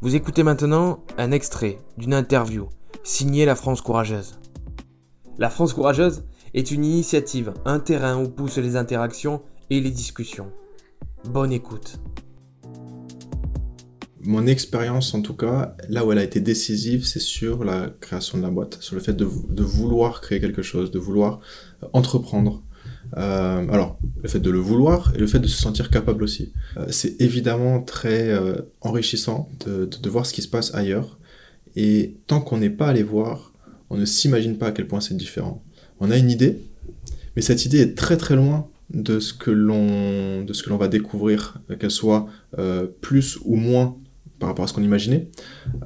Vous 0.00 0.14
écoutez 0.14 0.44
maintenant 0.44 1.02
un 1.16 1.32
extrait 1.32 1.80
d'une 1.96 2.14
interview 2.14 2.68
signée 3.02 3.44
La 3.44 3.56
France 3.56 3.80
Courageuse. 3.80 4.38
La 5.38 5.50
France 5.50 5.74
Courageuse 5.74 6.22
est 6.54 6.70
une 6.70 6.84
initiative, 6.84 7.52
un 7.64 7.80
terrain 7.80 8.16
où 8.16 8.28
poussent 8.28 8.58
les 8.58 8.76
interactions 8.76 9.42
et 9.70 9.80
les 9.80 9.90
discussions. 9.90 10.52
Bonne 11.24 11.50
écoute. 11.50 11.98
Mon 14.20 14.46
expérience, 14.46 15.14
en 15.14 15.22
tout 15.22 15.34
cas, 15.34 15.74
là 15.88 16.06
où 16.06 16.12
elle 16.12 16.18
a 16.18 16.22
été 16.22 16.40
décisive, 16.40 17.04
c'est 17.04 17.18
sur 17.18 17.64
la 17.64 17.90
création 18.00 18.38
de 18.38 18.44
la 18.44 18.50
boîte, 18.50 18.78
sur 18.80 18.94
le 18.94 19.00
fait 19.00 19.14
de, 19.14 19.24
vouloir 19.24 20.20
créer 20.20 20.38
quelque 20.38 20.62
chose, 20.62 20.92
de 20.92 21.00
vouloir 21.00 21.40
entreprendre. 21.92 22.62
Euh, 23.16 23.66
alors, 23.70 23.98
le 24.22 24.28
fait 24.28 24.40
de 24.40 24.50
le 24.50 24.58
vouloir 24.58 25.12
et 25.14 25.18
le 25.18 25.26
fait 25.26 25.38
de 25.38 25.46
se 25.46 25.60
sentir 25.60 25.90
capable 25.90 26.22
aussi. 26.22 26.52
Euh, 26.76 26.86
c'est 26.90 27.20
évidemment 27.20 27.80
très 27.80 28.30
euh, 28.30 28.56
enrichissant 28.80 29.48
de, 29.64 30.08
voir 30.08 30.26
ce 30.26 30.32
qui 30.32 30.42
se 30.42 30.48
passe 30.48 30.74
ailleurs. 30.74 31.18
Et 31.76 32.16
tant 32.26 32.40
qu'on 32.40 32.58
n'est 32.58 32.70
pas 32.70 32.88
allé 32.88 33.02
voir, 33.02 33.52
on 33.90 33.96
ne 33.96 34.04
s'imagine 34.04 34.58
pas 34.58 34.68
à 34.68 34.72
quel 34.72 34.86
point 34.86 35.00
c'est 35.00 35.16
différent. 35.16 35.62
On 36.00 36.10
a 36.10 36.16
une 36.16 36.30
idée, 36.30 36.60
mais 37.36 37.42
cette 37.42 37.64
idée 37.64 37.78
est 37.78 37.96
très 37.96 38.16
très 38.16 38.36
loin 38.36 38.68
de 38.90 39.20
ce 39.20 39.32
que 39.34 39.50
l'on 39.50 40.76
va 40.76 40.88
découvrir, 40.88 41.60
qu'elle 41.78 41.90
soit 41.90 42.26
plus 43.00 43.38
ou 43.44 43.56
moins 43.56 43.96
par 44.38 44.48
rapport 44.48 44.64
à 44.64 44.68
ce 44.68 44.72
qu'on 44.72 44.82
imaginait, 44.82 45.28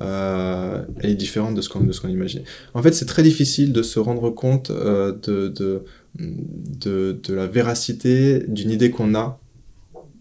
elle 0.00 1.10
est 1.10 1.14
différente 1.14 1.54
de 1.54 1.62
ce 1.62 1.68
qu'on 1.68 2.08
imaginait. 2.08 2.44
En 2.74 2.82
fait, 2.82 2.92
c'est 2.92 3.06
très 3.06 3.22
difficile 3.22 3.72
de 3.72 3.82
se 3.82 3.98
rendre 3.98 4.30
compte 4.30 4.70
de, 4.70 5.84
de, 6.18 7.18
de, 7.22 7.34
la 7.34 7.46
véracité 7.46 8.44
d'une 8.46 8.70
idée 8.70 8.90
qu'on 8.90 9.14
a 9.14 9.40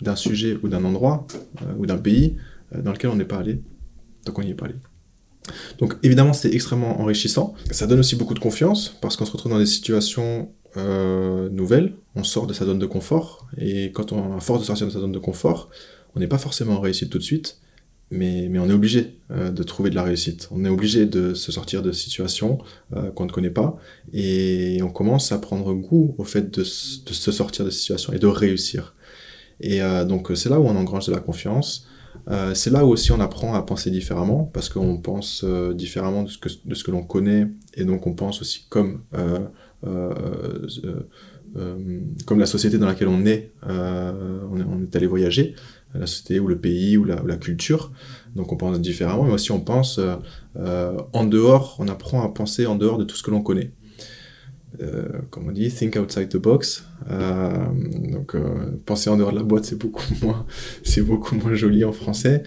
d'un 0.00 0.16
sujet 0.16 0.56
ou 0.62 0.68
d'un 0.68 0.84
endroit 0.84 1.26
euh, 1.62 1.74
ou 1.78 1.86
d'un 1.86 1.98
pays 1.98 2.36
euh, 2.74 2.82
dans 2.82 2.92
lequel 2.92 3.10
on 3.10 3.16
n'est 3.16 3.24
pas 3.24 3.38
allé, 3.38 3.60
donc 4.24 4.38
on 4.38 4.42
n'y 4.42 4.50
est 4.50 4.54
pas 4.54 4.66
allé. 4.66 4.76
Donc 5.78 5.96
évidemment, 6.02 6.32
c'est 6.32 6.54
extrêmement 6.54 7.00
enrichissant. 7.00 7.54
Ça 7.70 7.86
donne 7.86 8.00
aussi 8.00 8.14
beaucoup 8.14 8.34
de 8.34 8.38
confiance 8.38 8.96
parce 9.00 9.16
qu'on 9.16 9.24
se 9.24 9.32
retrouve 9.32 9.50
dans 9.50 9.58
des 9.58 9.66
situations 9.66 10.52
euh, 10.76 11.48
nouvelles, 11.48 11.94
on 12.14 12.22
sort 12.22 12.46
de 12.46 12.52
sa 12.52 12.64
zone 12.64 12.78
de 12.78 12.86
confort 12.86 13.48
et 13.58 13.90
quand 13.92 14.12
on 14.12 14.36
a 14.36 14.40
force 14.40 14.60
de 14.60 14.66
sortir 14.66 14.86
de 14.86 14.92
sa 14.92 15.00
zone 15.00 15.12
de 15.12 15.18
confort, 15.18 15.70
on 16.14 16.20
n'est 16.20 16.28
pas 16.28 16.38
forcément 16.38 16.74
en 16.74 16.80
réussite 16.80 17.10
tout 17.10 17.18
de 17.18 17.24
suite 17.24 17.60
mais, 18.10 18.50
on 18.58 18.68
est 18.68 18.72
obligé 18.72 19.18
euh, 19.30 19.50
de 19.50 19.62
trouver 19.62 19.90
de 19.90 19.94
la 19.94 20.02
réussite. 20.02 20.48
On 20.50 20.64
est 20.64 20.68
obligé 20.68 21.06
de 21.06 21.32
se 21.34 21.52
sortir 21.52 21.80
de 21.82 21.92
situations 21.92 22.58
euh, 22.96 23.10
qu'on 23.12 23.26
ne 23.26 23.30
connaît 23.30 23.50
pas 23.50 23.76
et 24.12 24.80
on 24.82 24.90
commence 24.90 25.30
à 25.30 25.38
prendre 25.38 25.72
goût 25.74 26.16
au 26.18 26.24
fait 26.24 26.50
de, 26.58 26.64
se 26.64 27.32
sortir 27.32 27.64
de 27.64 27.70
situations 27.70 28.12
et 28.12 28.18
de 28.18 28.26
réussir. 28.26 28.94
Et 29.60 29.80
euh, 29.82 30.04
donc 30.04 30.32
c'est 30.34 30.48
là 30.48 30.58
où 30.58 30.66
on 30.66 30.76
engrange 30.76 31.06
de 31.06 31.12
la 31.12 31.20
confiance. 31.20 31.86
C'est 32.54 32.70
là 32.70 32.84
où 32.84 32.90
aussi 32.90 33.10
on 33.12 33.20
apprend 33.20 33.54
à 33.54 33.62
penser 33.62 33.90
différemment 33.90 34.44
parce 34.52 34.68
qu'on 34.68 34.98
pense 34.98 35.44
différemment 35.74 36.22
de 36.22 36.28
ce 36.28 36.38
que, 36.38 36.48
de 36.64 36.74
ce 36.74 36.84
que 36.84 36.90
l'on 36.92 37.02
connaît 37.02 37.48
et 37.74 37.84
donc 37.84 38.06
on 38.06 38.14
pense 38.14 38.40
aussi 38.40 38.66
comme 38.68 39.02
comme 42.26 42.38
la 42.38 42.46
société 42.46 42.78
dans 42.78 42.86
laquelle 42.86 43.08
on 43.08 43.24
est, 43.26 43.52
on 43.66 44.82
est 44.82 44.96
allé 44.96 45.06
voyager 45.06 45.56
la 45.94 46.06
société 46.06 46.40
ou 46.40 46.46
le 46.46 46.58
pays 46.58 46.96
ou 46.96 47.04
la, 47.04 47.36
culture. 47.36 47.92
Donc 48.36 48.52
on 48.52 48.56
pense 48.56 48.80
différemment, 48.80 49.24
mais 49.24 49.32
aussi 49.32 49.50
on 49.52 49.60
pense 49.60 49.98
euh, 49.98 50.16
euh, 50.56 50.96
en 51.12 51.24
dehors, 51.24 51.76
on 51.78 51.88
apprend 51.88 52.22
à 52.22 52.28
penser 52.28 52.66
en 52.66 52.76
dehors 52.76 52.98
de 52.98 53.04
tout 53.04 53.16
ce 53.16 53.22
que 53.22 53.30
l'on 53.30 53.42
connaît. 53.42 53.72
Euh, 54.80 55.08
comme 55.30 55.48
on 55.48 55.52
dit, 55.52 55.68
think 55.68 55.96
outside 55.96 56.28
the 56.28 56.36
box. 56.36 56.86
Donc 57.08 58.36
penser 58.86 59.10
en 59.10 59.16
dehors 59.16 59.32
de 59.32 59.38
la 59.38 59.42
boîte, 59.42 59.64
c'est 59.64 59.78
beaucoup 59.78 60.04
moins, 60.22 60.46
c'est 60.84 61.02
beaucoup 61.02 61.34
moins 61.34 61.54
joli 61.54 61.84
en 61.84 61.92
français. 61.92 62.42